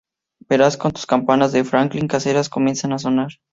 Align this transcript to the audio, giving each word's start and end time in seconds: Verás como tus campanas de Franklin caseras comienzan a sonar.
Verás 0.49 0.77
como 0.77 0.93
tus 0.93 1.05
campanas 1.05 1.51
de 1.51 1.63
Franklin 1.63 2.07
caseras 2.07 2.49
comienzan 2.49 2.91
a 2.93 2.97
sonar. 2.97 3.33